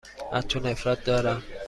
[0.31, 1.43] از تو نفرت دارم.